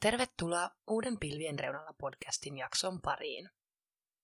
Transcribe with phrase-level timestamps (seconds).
[0.00, 3.50] Tervetuloa Uuden pilvien reunalla podcastin jakson pariin.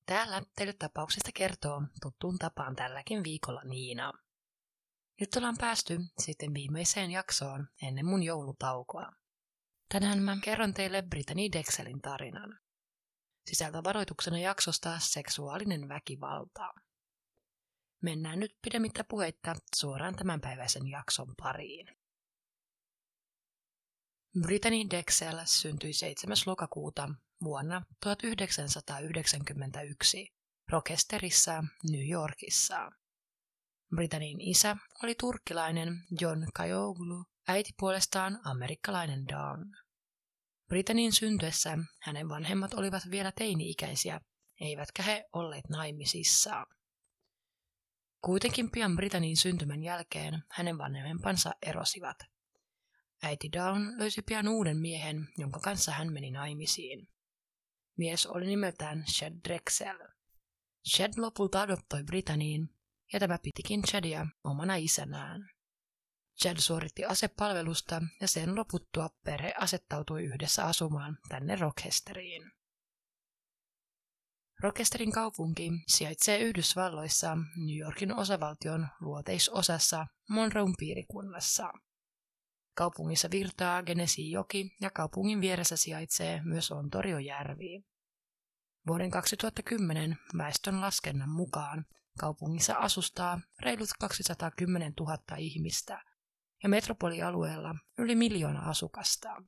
[0.06, 4.12] Täällä teille tapauksesta kertoo tuttuun tapaan tälläkin viikolla Niina.
[5.20, 9.12] Nyt ollaan päästy sitten viimeiseen jaksoon ennen mun joulutaukoa.
[9.88, 12.58] Tänään mä kerron teille Brittany Dexelin tarinan.
[13.46, 16.74] Sisältövaroituksena jaksosta seksuaalinen väkivalta.
[18.02, 22.03] Mennään nyt pidemmittä puheitta suoraan tämänpäiväisen jakson pariin.
[24.42, 26.36] Brittany Dexel syntyi 7.
[26.46, 27.08] lokakuuta
[27.44, 30.32] vuonna 1991
[30.70, 32.90] Rochesterissa, New Yorkissa.
[33.96, 39.72] Britannin isä oli turkkilainen John Kayoglu, äiti puolestaan amerikkalainen Dawn.
[40.68, 44.20] Britannin syntyessä hänen vanhemmat olivat vielä teini-ikäisiä,
[44.60, 46.66] eivätkä he olleet naimisissa.
[48.24, 52.33] Kuitenkin pian Britannin syntymän jälkeen hänen vanhempansa erosivat.
[53.24, 57.08] Äiti Dawn löysi pian uuden miehen, jonka kanssa hän meni naimisiin.
[57.96, 59.98] Mies oli nimeltään Shed Drexel.
[60.88, 62.74] Shed lopulta adoptoi Britanniin,
[63.12, 65.50] ja tämä pitikin Shedia omana isänään.
[66.42, 72.52] Chad suoritti asepalvelusta ja sen loputtua perhe asettautui yhdessä asumaan tänne Rochesteriin.
[74.62, 81.72] Rochesterin kaupunki sijaitsee Yhdysvalloissa New Yorkin osavaltion luoteisosassa Monroen piirikunnassa.
[82.74, 87.84] Kaupungissa virtaa Genesi-joki ja kaupungin vieressä sijaitsee myös Ontoriojärvi.
[88.86, 91.86] Vuoden 2010 väestön laskennan mukaan
[92.18, 96.04] kaupungissa asustaa reilut 210 000 ihmistä
[96.62, 99.42] ja metropolialueella yli miljoona asukasta.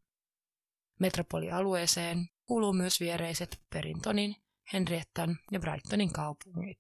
[1.01, 4.37] Metropolialueeseen kuuluu myös viereiset Perintonin,
[4.73, 6.79] Henriettan ja Brightonin kaupungit.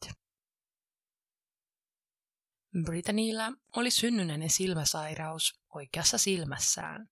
[2.84, 7.09] Britannialla oli synnynnäinen silmäsairaus oikeassa silmässään,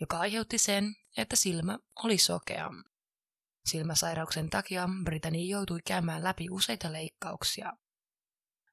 [0.00, 2.70] joka aiheutti sen, että silmä oli sokea.
[3.64, 7.72] Silmäsairauksen takia Britannia joutui käymään läpi useita leikkauksia.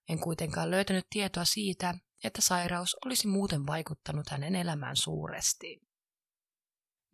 [0.10, 5.80] En kuitenkaan löytänyt tietoa siitä, että sairaus olisi muuten vaikuttanut hänen elämään suuresti.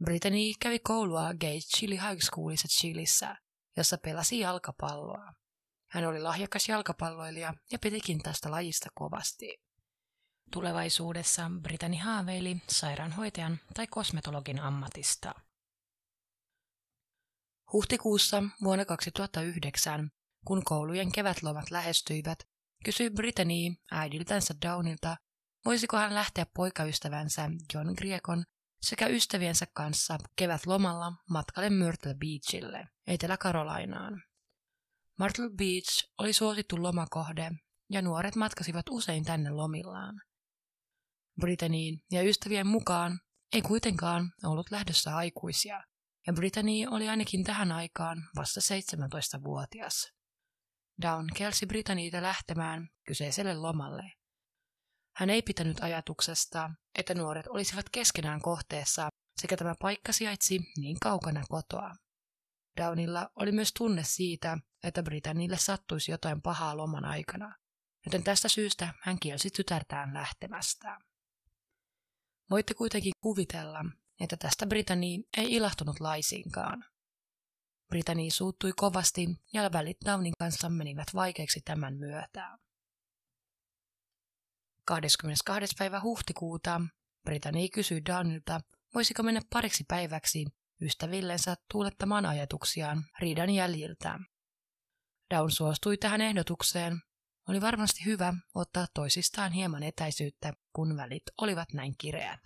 [0.03, 3.35] Brittany kävi koulua Gate Chili High Schoolissa Chilissä,
[3.77, 5.33] jossa pelasi jalkapalloa.
[5.95, 9.57] Hän oli lahjakas jalkapalloilija ja pitikin tästä lajista kovasti.
[10.51, 15.33] Tulevaisuudessa Britanni haaveili sairaanhoitajan tai kosmetologin ammatista.
[17.73, 20.11] Huhtikuussa vuonna 2009,
[20.45, 22.39] kun koulujen kevätlomat lähestyivät,
[22.85, 25.17] kysyi Brittany äidiltänsä Downilta,
[25.65, 28.43] voisiko hän lähteä poikaystävänsä John Griekon
[28.81, 34.23] sekä ystäviensä kanssa kevätlomalla matkalle Myrtle Beachille, Etelä-Karolainaan.
[35.19, 37.51] Myrtle Beach oli suosittu lomakohde,
[37.89, 40.21] ja nuoret matkasivat usein tänne lomillaan.
[41.41, 43.19] Britanniin ja ystävien mukaan
[43.53, 45.83] ei kuitenkaan ollut lähdössä aikuisia,
[46.27, 50.11] ja Brittany oli ainakin tähän aikaan vasta 17-vuotias.
[51.01, 54.11] Down kelsi Britanniita lähtemään kyseiselle lomalle.
[55.15, 59.09] Hän ei pitänyt ajatuksesta, että nuoret olisivat keskenään kohteessa
[59.41, 61.91] sekä tämä paikka sijaitsi niin kaukana kotoa.
[62.77, 67.55] Downilla oli myös tunne siitä, että Britannille sattuisi jotain pahaa loman aikana,
[68.05, 70.99] joten tästä syystä hän kielsi tytärtään lähtemästä.
[72.49, 73.85] Voitte kuitenkin kuvitella,
[74.19, 76.85] että tästä Britanni ei ilahtunut laisinkaan.
[77.89, 82.57] Britanni suuttui kovasti ja välit Downin kanssa menivät vaikeiksi tämän myötä.
[84.85, 85.75] 22.
[85.79, 86.81] päivä huhtikuuta
[87.23, 88.59] Britanni kysyi Downilta,
[88.93, 90.45] voisiko mennä pariksi päiväksi
[90.81, 94.19] ystävillensä tuulettamaan ajatuksiaan riidan jäljiltä.
[95.33, 97.01] Down suostui tähän ehdotukseen.
[97.49, 102.39] Oli varmasti hyvä ottaa toisistaan hieman etäisyyttä, kun välit olivat näin kireät.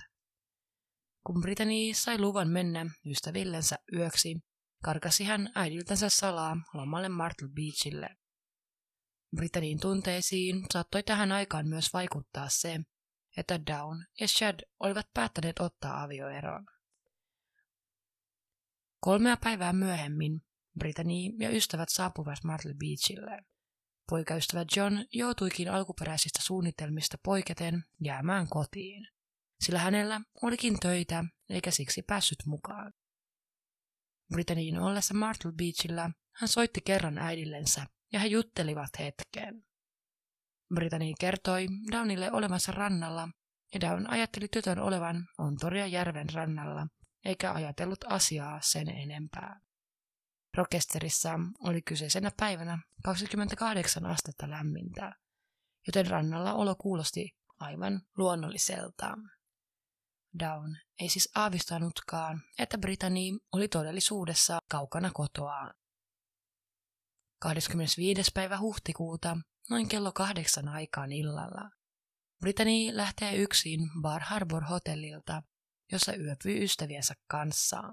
[1.26, 4.40] Kun Britanni sai luvan mennä ystävillensä yöksi,
[4.84, 8.10] karkasi hän äidiltänsä salaa lomalle Martle Beachille.
[9.36, 12.80] Britannin tunteisiin saattoi tähän aikaan myös vaikuttaa se,
[13.38, 16.66] että Down ja Shad olivat päättäneet ottaa avioeron.
[19.00, 20.42] Kolmea päivää myöhemmin
[20.80, 23.42] Brittany ja ystävät saapuivat Martle Beachille.
[24.10, 29.08] Poikaystävä John joutuikin alkuperäisistä suunnitelmista poiketen jäämään kotiin,
[29.62, 32.94] sillä hänellä olikin töitä eikä siksi päässyt mukaan.
[34.34, 39.64] Britannin ollessa Martle Beachillä hän soitti kerran äidillensä ja he juttelivat hetken.
[40.74, 43.30] Britanni kertoi Downille olevansa rannalla
[43.74, 46.88] ja Down ajatteli tytön olevan Ontoria järven rannalla
[47.26, 49.60] eikä ajatellut asiaa sen enempää.
[50.58, 55.16] Rokesterissa oli kyseisenä päivänä 28 astetta lämmintä,
[55.88, 59.18] joten rannalla olo kuulosti aivan luonnolliselta.
[60.40, 65.74] Down ei siis aavistanutkaan, että Britannia oli todellisuudessa kaukana kotoaan.
[67.40, 68.32] 25.
[68.34, 69.38] päivä huhtikuuta,
[69.70, 71.70] noin kello kahdeksan aikaan illalla,
[72.40, 75.44] Brittany lähtee yksin Bar Harbor hotellilta,
[75.92, 77.84] jossa yöpyy ystäviensä kanssa.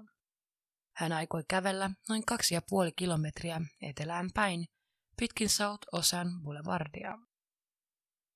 [0.97, 4.65] Hän aikoi kävellä noin kaksi ja puoli kilometriä etelään päin
[5.17, 7.17] pitkin South Osan Boulevardia.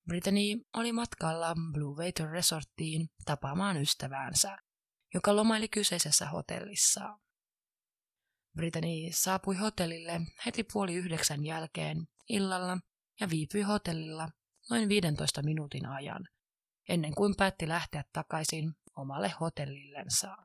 [0.08, 0.40] Brittany
[0.76, 4.58] oli matkalla Blue Water Resorttiin tapaamaan ystäväänsä,
[5.14, 7.18] joka lomaili kyseisessä hotellissa.
[8.56, 12.78] Brittany saapui hotellille heti puoli yhdeksän jälkeen illalla
[13.20, 14.28] ja viipyi hotellilla
[14.70, 16.28] noin 15 minuutin ajan,
[16.88, 20.36] ennen kuin päätti lähteä takaisin omalle hotellillensa.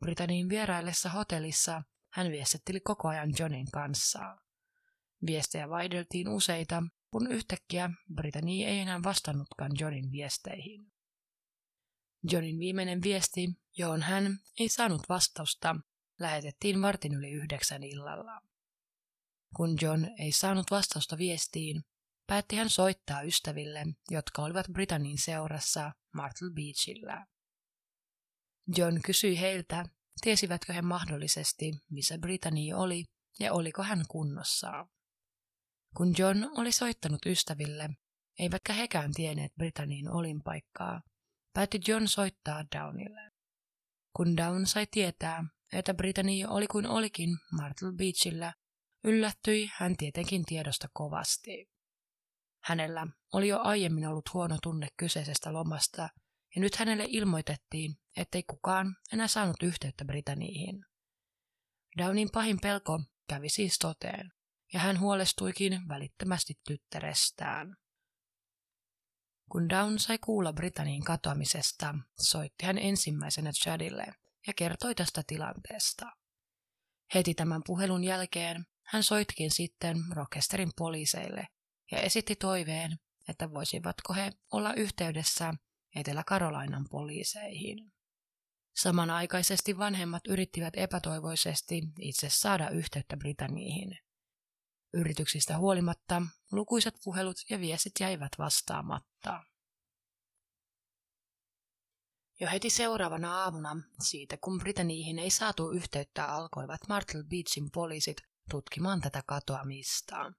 [0.00, 4.36] Britanniin vieraillessa hotellissa hän viestitteli koko ajan Johnin kanssa.
[5.26, 10.92] Viestejä vaihdeltiin useita, kun yhtäkkiä Britannia ei enää vastannutkaan Johnin viesteihin.
[12.30, 15.76] Johnin viimeinen viesti, johon hän ei saanut vastausta,
[16.20, 18.40] lähetettiin vartin yli yhdeksän illalla.
[19.56, 21.84] Kun John ei saanut vastausta viestiin,
[22.26, 27.26] päätti hän soittaa ystäville, jotka olivat Britannin seurassa Martle Beachillä.
[28.76, 29.84] John kysyi heiltä,
[30.20, 33.04] tiesivätkö he mahdollisesti, missä Britannia oli
[33.40, 34.86] ja oliko hän kunnossa.
[35.96, 37.90] Kun John oli soittanut ystäville,
[38.38, 41.02] eivätkä hekään tienneet Britannin olinpaikkaa,
[41.54, 43.30] päätti John soittaa Downille.
[44.16, 48.52] Kun Down sai tietää, että Britannia oli kuin olikin Martle Beachillä,
[49.04, 51.68] yllättyi hän tietenkin tiedosta kovasti.
[52.64, 56.08] Hänellä oli jo aiemmin ollut huono tunne kyseisestä lomasta,
[56.54, 60.84] ja nyt hänelle ilmoitettiin, ettei kukaan enää saanut yhteyttä Britanniihin.
[61.98, 64.32] Downin pahin pelko kävi siis toteen,
[64.72, 67.76] ja hän huolestuikin välittömästi tyttärestään.
[69.52, 74.06] Kun Down sai kuulla Britanniin katoamisesta, soitti hän ensimmäisenä Chadille
[74.46, 76.06] ja kertoi tästä tilanteesta.
[77.14, 81.46] Heti tämän puhelun jälkeen hän soitkin sitten Rochesterin poliiseille
[81.90, 82.98] ja esitti toiveen,
[83.28, 85.54] että voisivatko he olla yhteydessä
[85.96, 87.92] Etelä-Karolainan poliiseihin.
[88.82, 93.98] Samanaikaisesti vanhemmat yrittivät epätoivoisesti itse saada yhteyttä Britanniihin.
[94.94, 96.22] Yrityksistä huolimatta
[96.52, 99.42] lukuisat puhelut ja viestit jäivät vastaamatta.
[102.40, 108.16] Jo heti seuraavana aamuna, siitä kun Britanniihin ei saatu yhteyttä, alkoivat Martel Beachin poliisit
[108.50, 110.32] tutkimaan tätä katoamista.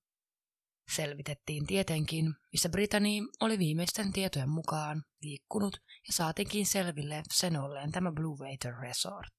[0.96, 5.78] Selvitettiin tietenkin, missä Britannia oli viimeisten tietojen mukaan liikkunut
[6.08, 9.34] ja saatiinkin selville sen olleen tämä Blue Water Resort.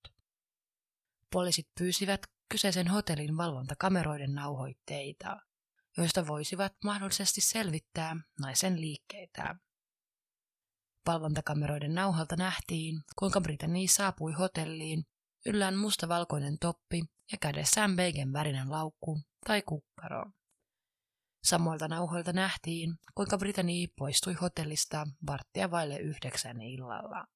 [1.32, 5.36] Poliisit pyysivät kyseisen hotellin valvontakameroiden nauhoitteita,
[5.96, 9.54] joista voisivat mahdollisesti selvittää naisen liikkeitä.
[11.06, 15.04] Valvontakameroiden nauhalta nähtiin, kuinka Britannia saapui hotelliin
[15.46, 20.24] yllään mustavalkoinen toppi ja kädessään beigen värinen laukku tai kukkaro.
[21.44, 27.26] Samoilta nauhoilta nähtiin, kuinka Britannia poistui hotellista varttia vaille yhdeksän illalla.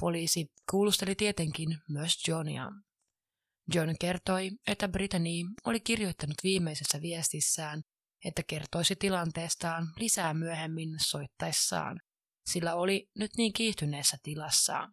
[0.00, 2.68] Poliisi kuulusteli tietenkin myös Johnia.
[3.74, 7.82] John kertoi, että Britannia oli kirjoittanut viimeisessä viestissään,
[8.24, 12.00] että kertoisi tilanteestaan lisää myöhemmin soittaessaan,
[12.46, 14.88] sillä oli nyt niin kiihtyneessä tilassa.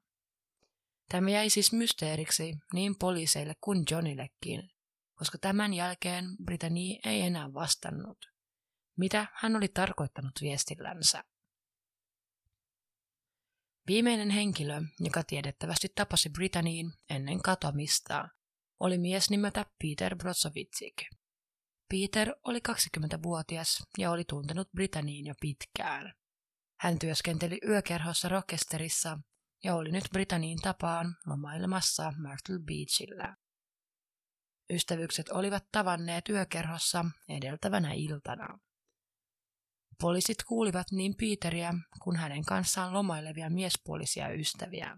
[1.09, 4.69] Tämä jäi siis mysteeriksi niin poliiseille kuin Johnillekin,
[5.15, 8.17] koska tämän jälkeen Britannia ei enää vastannut.
[8.97, 11.23] Mitä hän oli tarkoittanut viestillänsä?
[13.87, 18.29] Viimeinen henkilö, joka tiedettävästi tapasi Britanniin ennen katoamista,
[18.79, 20.93] oli mies nimeltä Peter Brotsovitsik.
[21.89, 26.13] Peter oli 20-vuotias ja oli tuntenut Britanniin jo pitkään.
[26.79, 29.19] Hän työskenteli yökerhossa Rochesterissa
[29.63, 33.35] ja oli nyt Britanniin tapaan lomailemassa Myrtle Beachillä.
[34.69, 38.59] Ystävykset olivat tavanneet yökerhossa edeltävänä iltana.
[40.01, 44.97] Poliisit kuulivat niin Peteriä kuin hänen kanssaan lomailevia miespuolisia ystäviä.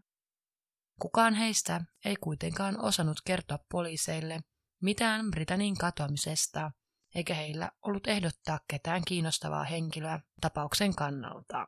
[1.01, 4.39] Kukaan heistä ei kuitenkaan osannut kertoa poliiseille
[4.81, 6.71] mitään Britannin katoamisesta,
[7.15, 11.67] eikä heillä ollut ehdottaa ketään kiinnostavaa henkilöä tapauksen kannalta.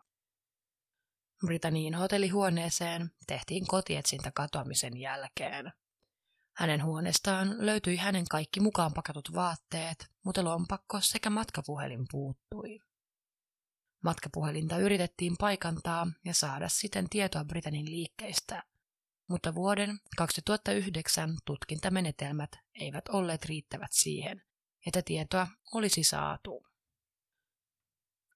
[1.45, 5.71] Britanniin hotellihuoneeseen tehtiin kotietsintä katoamisen jälkeen.
[6.59, 12.79] Hänen huoneestaan löytyi hänen kaikki mukaan pakatut vaatteet, mutta lompakko sekä matkapuhelin puuttui.
[14.03, 18.63] Matkapuhelinta yritettiin paikantaa ja saada siten tietoa Britannin liikkeistä,
[19.29, 24.41] mutta vuoden 2009 tutkintamenetelmät eivät olleet riittävät siihen,
[24.85, 26.67] että tietoa olisi saatu.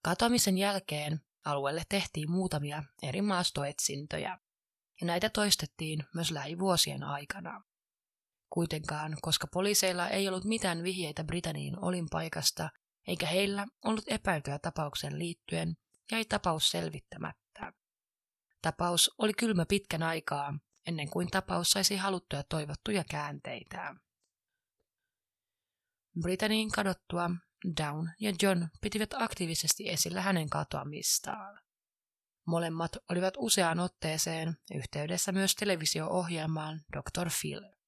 [0.03, 4.39] Katoamisen jälkeen alueelle tehtiin muutamia eri maastoetsintöjä,
[5.01, 7.63] ja näitä toistettiin myös lähivuosien aikana.
[8.53, 12.69] Kuitenkaan, koska poliiseilla ei ollut mitään vihjeitä Britanniin olinpaikasta,
[13.07, 15.75] eikä heillä ollut epäiltyä tapauksen liittyen,
[16.11, 17.73] jäi tapaus selvittämättä.
[18.61, 23.95] Tapaus oli kylmä pitkän aikaa, ennen kuin tapaus saisi haluttuja toivottuja käänteitä.
[26.21, 27.29] Britanniin kadottua
[27.81, 31.59] Down ja John pitivät aktiivisesti esillä hänen katoamistaan.
[32.47, 37.29] Molemmat olivat useaan otteeseen yhteydessä myös televisio-ohjelmaan Dr.
[37.41, 37.82] Phil.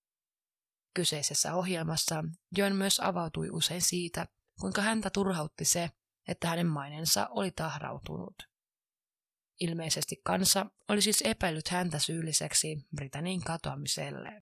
[0.95, 2.23] Kyseisessä ohjelmassa
[2.57, 4.27] John myös avautui usein siitä,
[4.59, 5.89] kuinka häntä turhautti se,
[6.27, 8.35] että hänen mainensa oli tahrautunut.
[9.59, 14.41] Ilmeisesti kansa oli siis epäillyt häntä syylliseksi Britanniin katoamiselle,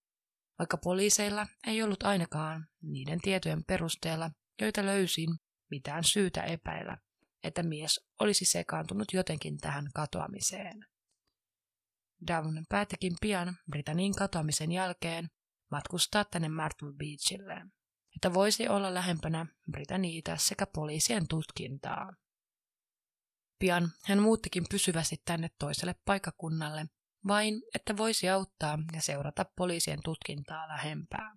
[0.60, 4.32] vaikka poliiseilla ei ollut ainakaan niiden tietojen perusteella,
[4.62, 5.30] joita löysin,
[5.72, 6.98] mitään syytä epäillä,
[7.44, 10.86] että mies olisi sekaantunut jotenkin tähän katoamiseen.
[12.28, 15.30] Down päätikin pian Britanniin katoamisen jälkeen
[15.74, 17.66] matkustaa tänne Myrtle Beachille,
[18.16, 22.14] että voisi olla lähempänä Britanniita sekä poliisien tutkintaa.
[23.60, 26.86] Pian hän muuttikin pysyvästi tänne toiselle paikakunnalle,
[27.28, 31.36] vain että voisi auttaa ja seurata poliisien tutkintaa lähempää.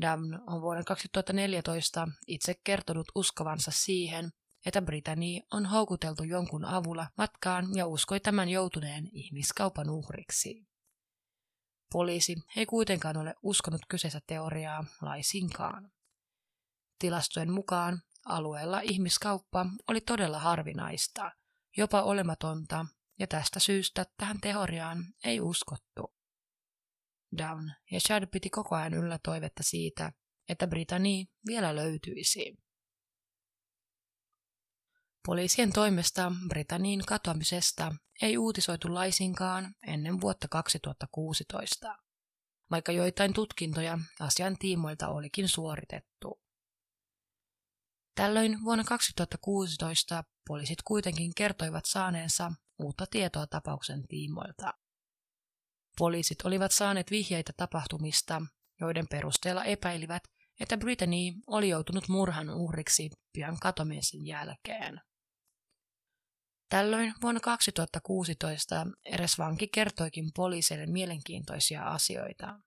[0.00, 4.30] Dam on vuonna 2014 itse kertonut uskovansa siihen,
[4.66, 10.73] että Britannia on houkuteltu jonkun avulla matkaan ja uskoi tämän joutuneen ihmiskaupan uhriksi.
[11.94, 15.92] Poliisi ei kuitenkaan ole uskonut kyseistä teoriaa laisinkaan.
[16.98, 21.32] Tilastojen mukaan alueella ihmiskauppa oli todella harvinaista,
[21.76, 22.86] jopa olematonta,
[23.18, 26.14] ja tästä syystä tähän teoriaan ei uskottu.
[27.38, 30.12] Down ja Chad piti koko ajan yllä toivetta siitä,
[30.48, 32.63] että Britannia vielä löytyisi.
[35.26, 41.98] Poliisien toimesta Britanniin katoamisesta ei uutisoitu laisinkaan ennen vuotta 2016,
[42.70, 46.40] vaikka joitain tutkintoja asian tiimoilta olikin suoritettu.
[48.14, 54.74] Tällöin vuonna 2016 poliisit kuitenkin kertoivat saaneensa uutta tietoa tapauksen tiimoilta.
[55.98, 58.42] Poliisit olivat saaneet vihjeitä tapahtumista,
[58.80, 60.22] joiden perusteella epäilivät,
[60.60, 65.00] että Brittany oli joutunut murhan uhriksi pian katomiesen jälkeen.
[66.74, 72.60] Tällöin vuonna 2016 eräs vanki kertoikin poliisille mielenkiintoisia asioita.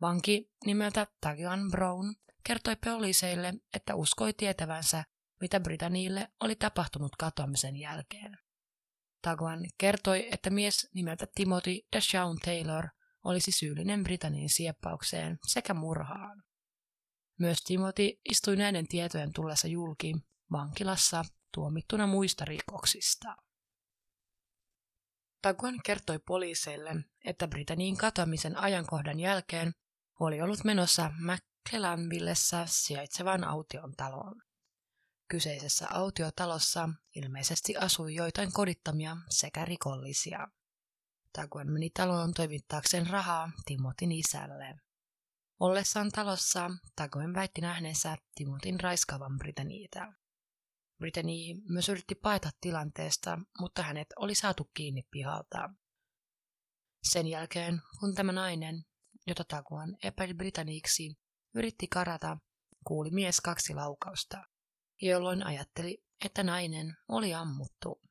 [0.00, 5.04] Vanki nimeltä Tagian Brown kertoi poliiseille, että uskoi tietävänsä,
[5.40, 8.38] mitä Britanniille oli tapahtunut katoamisen jälkeen.
[9.22, 12.88] Taguan kertoi, että mies nimeltä Timothy Deshaun Taylor
[13.24, 16.42] olisi syyllinen Britanniin sieppaukseen sekä murhaan.
[17.38, 20.14] Myös Timothy istui näiden tietojen tullessa julki
[20.52, 23.36] vankilassa tuomittuna muista rikoksista.
[25.42, 29.72] Taguan kertoi poliiseille, että Britanniin katoamisen ajankohdan jälkeen
[30.20, 34.42] oli ollut menossa McClellanvillessä sijaitsevaan aution taloon.
[35.28, 40.48] Kyseisessä autiotalossa ilmeisesti asui joitain kodittamia sekä rikollisia.
[41.32, 44.74] Taguan meni taloon toimittaakseen rahaa Timotin isälle.
[45.60, 50.12] Ollessaan talossa Tagoen väitti nähneensä Timotin raiskaavan Britanniitä.
[51.00, 55.70] Brittany myös yritti paeta tilanteesta, mutta hänet oli saatu kiinni pihalta.
[57.02, 58.84] Sen jälkeen, kun tämä nainen,
[59.26, 61.18] jota Taguan epäili Britanniiksi,
[61.54, 62.38] yritti karata,
[62.86, 64.44] kuuli mies kaksi laukausta
[65.02, 68.02] jolloin ajatteli, että nainen oli ammuttu.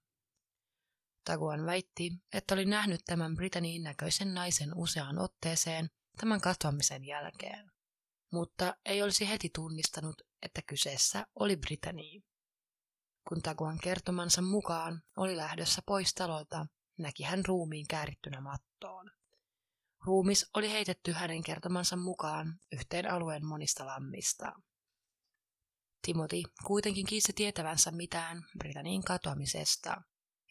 [1.25, 7.71] Taguan väitti, että oli nähnyt tämän Britanniin näköisen naisen useaan otteeseen tämän katoamisen jälkeen,
[8.31, 12.21] mutta ei olisi heti tunnistanut, että kyseessä oli Britannia.
[13.27, 16.65] Kun Taguan kertomansa mukaan oli lähdössä pois talolta,
[16.97, 19.11] näki hän ruumiin käärittynä mattoon.
[20.05, 24.53] Ruumis oli heitetty hänen kertomansa mukaan yhteen alueen monista lammista.
[26.01, 30.01] Timothy kuitenkin kiisti tietävänsä mitään Britanniin katoamisesta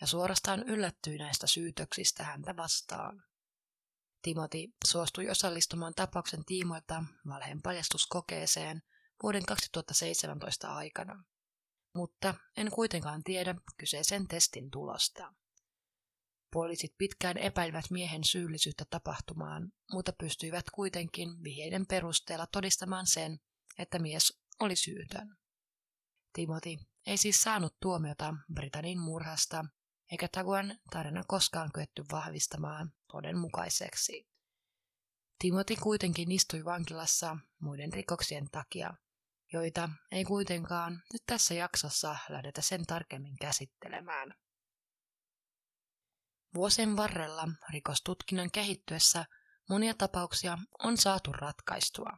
[0.01, 3.25] ja suorastaan yllättyi näistä syytöksistä häntä vastaan.
[4.23, 8.83] Timothy suostui osallistumaan tapauksen tiimoilta valheenpaljastuskokeeseen
[9.23, 11.25] vuoden 2017 aikana,
[11.99, 15.35] mutta en kuitenkaan tiedä kyseisen testin tulosta.
[16.53, 23.41] Poliisit pitkään epäilivät miehen syyllisyyttä tapahtumaan, mutta pystyivät kuitenkin vihjeiden perusteella todistamaan sen,
[23.79, 25.37] että mies oli syytön.
[26.33, 26.77] Timothy
[27.07, 29.65] ei siis saanut tuomiota Britannin murhasta,
[30.13, 34.29] eikä Taguan tarina koskaan kyetty vahvistamaan todenmukaiseksi.
[35.39, 38.95] Timothy kuitenkin istui vankilassa muiden rikoksien takia,
[39.53, 44.35] joita ei kuitenkaan nyt tässä jaksossa lähdetä sen tarkemmin käsittelemään.
[46.55, 49.25] Vuosien varrella rikostutkinnan kehittyessä
[49.69, 52.11] monia tapauksia on saatu ratkaistua.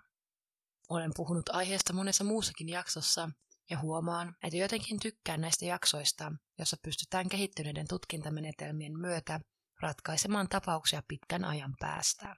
[0.89, 3.31] Olen puhunut aiheesta monessa muussakin jaksossa
[3.71, 9.41] ja huomaan, että jotenkin tykkään näistä jaksoista, jossa pystytään kehittyneiden tutkintamenetelmien myötä
[9.81, 12.37] ratkaisemaan tapauksia pitkän ajan päästä.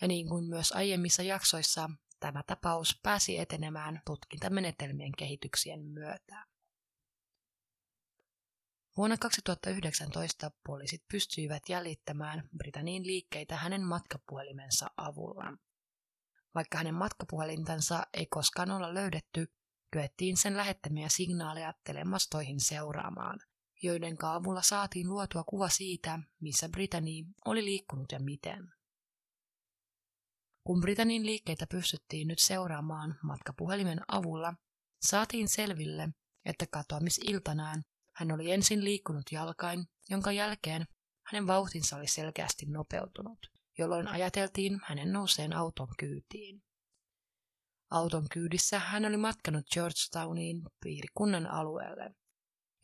[0.00, 6.46] Ja niin kuin myös aiemmissa jaksoissa, tämä tapaus pääsi etenemään tutkintamenetelmien kehityksien myötä.
[8.96, 15.56] Vuonna 2019 poliisit pystyivät jäljittämään Britanniin liikkeitä hänen matkapuhelimensa avulla.
[16.54, 19.52] Vaikka hänen matkapuhelintansa ei koskaan olla löydetty,
[19.90, 23.38] kyettiin sen lähettämiä signaaleja telemastoihin seuraamaan,
[23.82, 28.75] joiden avulla saatiin luotua kuva siitä, missä Britannia oli liikkunut ja miten.
[30.66, 34.54] Kun Britannin liikkeitä pystyttiin nyt seuraamaan matkapuhelimen avulla,
[35.00, 36.08] saatiin selville,
[36.44, 37.84] että katoamisiltanaan
[38.16, 40.86] hän oli ensin liikkunut jalkain, jonka jälkeen
[41.26, 43.38] hänen vauhtinsa oli selkeästi nopeutunut,
[43.78, 46.62] jolloin ajateltiin hänen nouseen auton kyytiin.
[47.90, 52.14] Auton kyydissä hän oli matkanut Georgetowniin piirikunnan alueelle,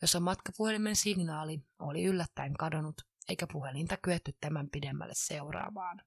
[0.01, 6.01] jossa matkapuhelimen signaali oli yllättäen kadonnut eikä puhelinta kyetty tämän pidemmälle seuraamaan.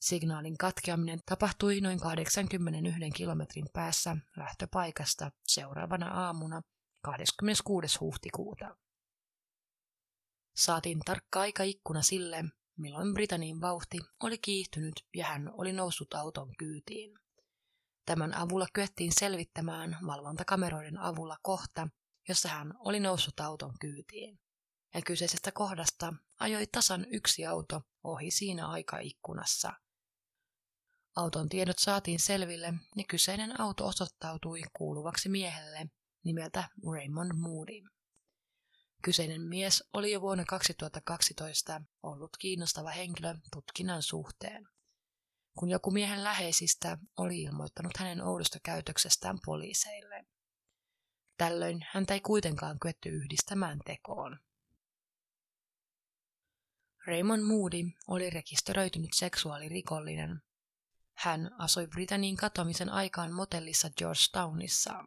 [0.00, 6.62] Signaalin katkeaminen tapahtui noin 81 kilometrin päässä lähtöpaikasta seuraavana aamuna
[7.02, 7.98] 26.
[8.00, 8.76] huhtikuuta.
[10.56, 12.44] Saatiin tarkka aikaikkuna sille,
[12.76, 17.18] milloin Britannian vauhti oli kiihtynyt ja hän oli noussut auton kyytiin.
[18.06, 21.88] Tämän avulla kyettiin selvittämään valvontakameroiden avulla kohta,
[22.28, 24.40] jossa hän oli noussut auton kyytiin.
[24.94, 29.72] Ja kyseisestä kohdasta ajoi tasan yksi auto ohi siinä aikaikkunassa.
[31.16, 35.86] Auton tiedot saatiin selville ja kyseinen auto osoittautui kuuluvaksi miehelle
[36.24, 37.82] nimeltä Raymond Moody.
[39.02, 44.68] Kyseinen mies oli jo vuonna 2012 ollut kiinnostava henkilö tutkinnan suhteen
[45.58, 50.26] kun joku miehen läheisistä oli ilmoittanut hänen oudosta käytöksestään poliiseille.
[51.36, 54.40] Tällöin häntä ei kuitenkaan kyetty yhdistämään tekoon.
[57.06, 60.42] Raymond Moody oli rekisteröitynyt seksuaalirikollinen.
[61.16, 65.04] Hän asui Britanniin katoamisen aikaan motellissa Georgetownissa.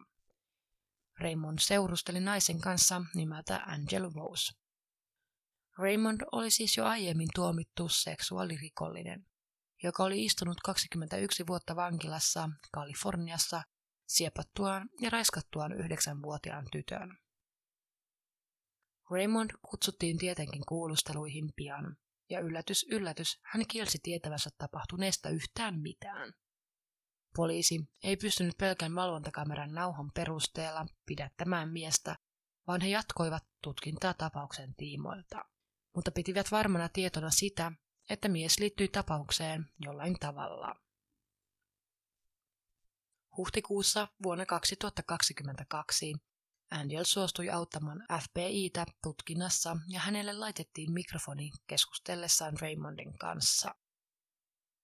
[1.20, 4.54] Raymond seurusteli naisen kanssa nimeltä Angel Rose.
[5.78, 9.30] Raymond oli siis jo aiemmin tuomittu seksuaalirikollinen
[9.84, 13.64] joka oli istunut 21 vuotta vankilassa Kaliforniassa
[14.08, 17.18] siepattuaan ja raiskattuaan yhdeksänvuotiaan tytön.
[19.12, 21.98] Raymond kutsuttiin tietenkin kuulusteluihin pian,
[22.30, 26.34] ja yllätys yllätys, hän kielsi tietävänsä tapahtuneesta yhtään mitään.
[27.36, 32.16] Poliisi ei pystynyt pelkän valvontakameran nauhan perusteella pidättämään miestä,
[32.68, 35.46] vaan he jatkoivat tutkintaa tapauksen tiimoilta,
[35.96, 37.72] mutta pitivät varmana tietona sitä,
[38.10, 40.76] että mies liittyi tapaukseen jollain tavalla.
[43.38, 46.14] Huhtikuussa vuonna 2022
[46.72, 53.76] Angel suostui auttamaan FBItä tutkinnassa ja hänelle laitettiin mikrofoni keskustellessaan Raymondin kanssa.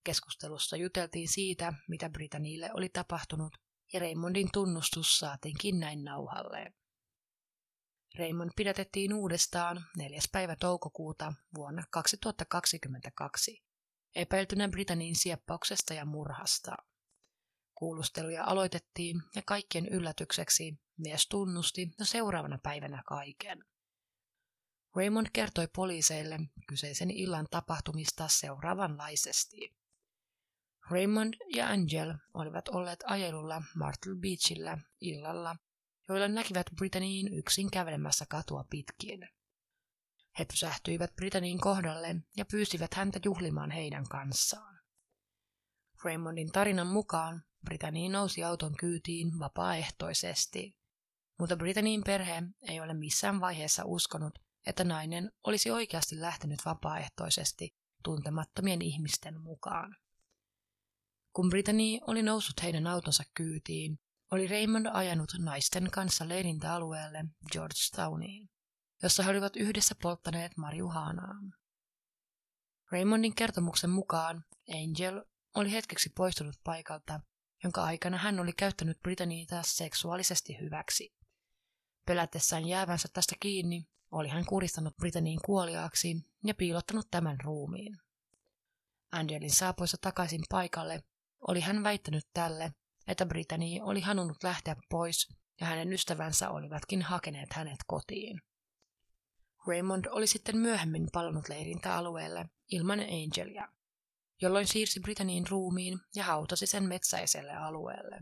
[0.04, 3.58] Keskustelussa juteltiin siitä, mitä Britanniille oli tapahtunut,
[3.94, 6.74] ja Raymondin tunnustus saatiinkin näin nauhalleen.
[8.20, 10.20] Raymond pidätettiin uudestaan 4.
[10.32, 13.64] päivä toukokuuta vuonna 2022
[14.16, 16.76] epäiltynä Britanniin sieppauksesta ja murhasta.
[17.76, 23.66] Kuulusteluja aloitettiin ja kaikkien yllätykseksi mies tunnusti jo seuraavana päivänä kaiken.
[24.96, 29.76] Raymond kertoi poliiseille kyseisen illan tapahtumista seuraavanlaisesti.
[30.90, 35.56] Raymond ja Angel olivat olleet ajelulla Martle Beachillä illalla
[36.10, 39.30] joilla näkivät Britannyin yksin kävelemässä katua pitkin.
[40.40, 44.80] He pysähtyivät Britannin kohdalle ja pyysivät häntä juhlimaan heidän kanssaan.
[46.04, 50.76] Raymondin tarinan mukaan Britanniin nousi auton kyytiin vapaaehtoisesti,
[51.40, 58.82] mutta Britannin perhe ei ole missään vaiheessa uskonut, että nainen olisi oikeasti lähtenyt vapaaehtoisesti tuntemattomien
[58.82, 59.96] ihmisten mukaan.
[61.34, 64.00] Kun Britannia oli noussut heidän autonsa kyytiin,
[64.32, 68.50] oli Raymond ajanut naisten kanssa leirintäalueelle Georgetowniin,
[69.04, 71.36] jossa he olivat yhdessä polttaneet marihuanaa.
[72.92, 75.26] Raymondin kertomuksen mukaan Angel
[75.56, 77.20] oli hetkeksi poistunut paikalta,
[77.66, 81.14] jonka aikana hän oli käyttänyt Britanniita seksuaalisesti hyväksi.
[82.06, 87.98] Pelätessään jäävänsä tästä kiinni, oli hän kuristanut Britanniin kuoliaaksi ja piilottanut tämän ruumiin.
[89.12, 91.04] Angelin saapuessa takaisin paikalle
[91.48, 92.74] oli hän väittänyt tälle,
[93.08, 95.28] että Brittany oli halunnut lähteä pois
[95.62, 98.42] ja hänen ystävänsä olivatkin hakeneet hänet kotiin.
[99.68, 103.70] Raymond oli sitten myöhemmin palannut leirintäalueelle ilman Angelia,
[104.42, 108.20] jolloin siirsi Britannyin ruumiin ja hautasi sen metsäiselle alueelle.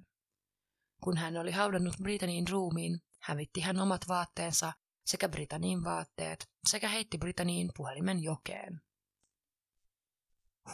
[1.04, 4.74] Kun hän oli haudannut Britannyin ruumiin, hävitti hän omat vaatteensa
[5.06, 8.82] sekä Britannyin vaatteet sekä heitti Britannyin puhelimen jokeen.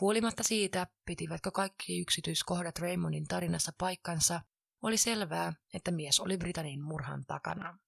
[0.01, 4.41] Huolimatta siitä, pitivätkö kaikki yksityiskohdat Raymondin tarinassa paikkansa,
[4.81, 7.79] oli selvää, että mies oli Britannin murhan takana.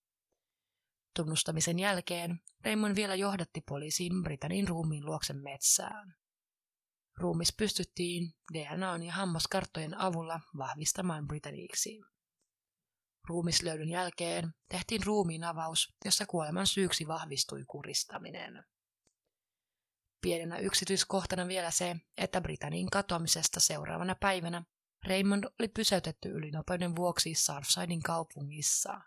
[1.16, 6.16] Tunnustamisen jälkeen Raymond vielä johdatti poliisiin Britannin ruumiin luoksen metsään.
[7.22, 12.02] Ruumis pystyttiin DNAn ja hammaskarttojen avulla vahvistamaan Britanniksi.
[13.28, 18.64] Ruumislöydyn jälkeen tehtiin ruumiin avaus, jossa kuoleman syyksi vahvistui kuristaminen.
[20.22, 24.64] Pienenä yksityiskohtana vielä se, että Britannin katoamisesta seuraavana päivänä
[25.08, 29.02] Raymond oli pysäytetty ylinopeuden vuoksi Surfsidein kaupungissa.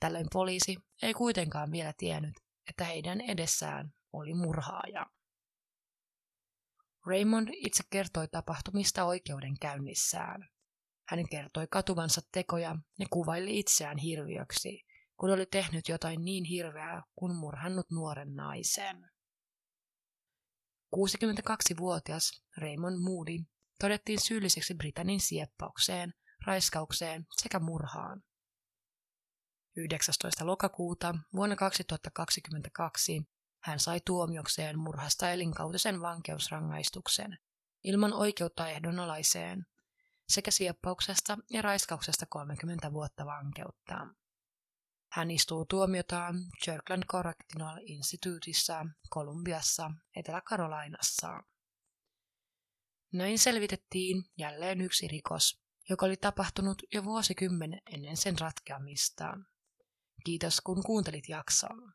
[0.00, 2.34] Tällöin poliisi ei kuitenkaan vielä tiennyt,
[2.68, 5.06] että heidän edessään oli murhaaja.
[7.06, 10.48] Raymond itse kertoi tapahtumista oikeudenkäynnissään.
[11.08, 14.84] Hän kertoi katuvansa tekoja ja kuvaili itseään hirviöksi,
[15.16, 19.10] kun oli tehnyt jotain niin hirveää kuin murhannut nuoren naisen.
[20.96, 23.38] 62-vuotias Raymond Moody
[23.80, 26.14] todettiin syylliseksi Britannin sieppaukseen,
[26.46, 28.22] raiskaukseen sekä murhaan.
[29.76, 30.46] 19.
[30.46, 33.22] lokakuuta vuonna 2022
[33.62, 37.38] hän sai tuomiokseen murhasta elinkautisen vankeusrangaistuksen
[37.84, 39.66] ilman oikeutta ehdonalaiseen
[40.28, 44.06] sekä sieppauksesta ja raiskauksesta 30 vuotta vankeutta.
[45.12, 51.42] Hän istuu tuomiotaan Kirkland Correctional Instituteissa Kolumbiassa, Etelä-Karolainassa.
[53.12, 59.38] Näin selvitettiin jälleen yksi rikos, joka oli tapahtunut jo vuosikymmen ennen sen ratkeamista.
[60.24, 61.92] Kiitos kun kuuntelit jakson.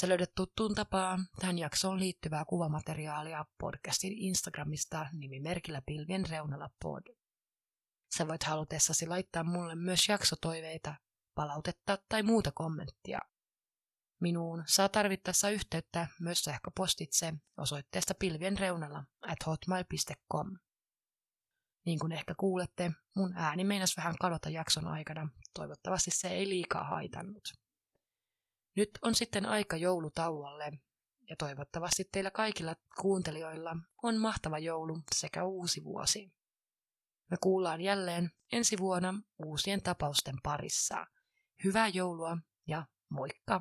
[0.00, 7.02] Sä löydät tuttuun tapaan tähän jaksoon liittyvää kuvamateriaalia podcastin Instagramista nimimerkillä pilvien reunalla pod.
[8.16, 10.94] Sä voit halutessasi laittaa mulle myös jaksotoiveita
[11.34, 13.18] palautetta tai muuta kommenttia.
[14.20, 20.56] Minuun saa tarvittaessa yhteyttä myös sähköpostitse osoitteesta pilvien reunalla at hotmail.com.
[21.86, 25.28] Niin kuin ehkä kuulette, mun ääni meinas vähän kadota jakson aikana.
[25.54, 27.67] Toivottavasti se ei liikaa haitannut.
[28.78, 30.72] Nyt on sitten aika joulutauolle
[31.30, 36.32] ja toivottavasti teillä kaikilla kuuntelijoilla on mahtava joulu sekä uusi vuosi.
[37.30, 41.06] Me kuullaan jälleen ensi vuonna uusien tapausten parissa–
[41.64, 43.60] Hyvää joulua ja moikka!